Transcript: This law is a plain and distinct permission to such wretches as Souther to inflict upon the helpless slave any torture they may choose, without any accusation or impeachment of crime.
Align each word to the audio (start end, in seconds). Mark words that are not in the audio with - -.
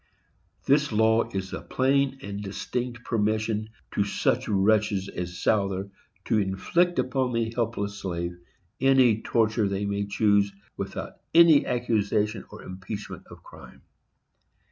This 0.65 0.91
law 0.91 1.29
is 1.29 1.53
a 1.53 1.61
plain 1.61 2.17
and 2.23 2.41
distinct 2.41 3.03
permission 3.03 3.69
to 3.91 4.03
such 4.03 4.47
wretches 4.47 5.07
as 5.09 5.37
Souther 5.37 5.91
to 6.25 6.39
inflict 6.39 6.97
upon 6.97 7.33
the 7.33 7.53
helpless 7.53 7.99
slave 7.99 8.35
any 8.79 9.21
torture 9.21 9.67
they 9.67 9.85
may 9.85 10.07
choose, 10.07 10.51
without 10.75 11.17
any 11.35 11.67
accusation 11.67 12.45
or 12.49 12.63
impeachment 12.63 13.27
of 13.29 13.43
crime. 13.43 13.83